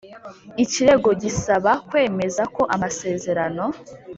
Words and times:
Ikirego 0.63 1.09
gisaba 1.21 1.71
kwemeza 1.87 2.43
ko 2.55 2.61
amasezerano 2.75 3.63